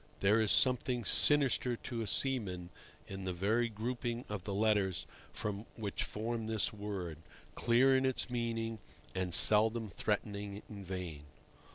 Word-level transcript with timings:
There 0.19 0.41
is 0.41 0.51
something 0.51 1.05
sinister 1.05 1.75
to 1.75 2.01
a 2.01 2.07
seaman 2.07 2.71
in 3.07 3.23
the 3.23 3.33
very 3.33 3.69
grouping 3.69 4.25
of 4.29 4.45
the 4.45 4.53
letters 4.55 5.05
which 5.75 6.03
form 6.03 6.47
this 6.47 6.73
word, 6.73 7.19
clear 7.53 7.95
in 7.95 8.03
its 8.03 8.27
meaning, 8.27 8.79
and 9.13 9.31
seldom 9.31 9.91
threatening 9.91 10.63
in 10.67 10.83
vain. 10.83 11.25